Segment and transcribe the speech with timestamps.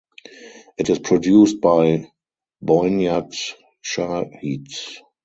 [0.79, 2.11] It is produced by
[2.65, 3.37] Bonyad
[3.85, 4.65] Shahid.